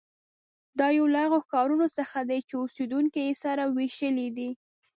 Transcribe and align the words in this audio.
دا 0.79 0.87
یو 0.97 1.05
له 1.13 1.19
هغو 1.25 1.39
ښارونو 1.49 1.87
څخه 1.97 2.17
دی 2.29 2.39
چې 2.47 2.53
اوسېدونکي 2.57 3.21
یې 3.27 3.33
سره 3.43 3.63
وېشلي 3.75 4.27
دي. 4.37 4.49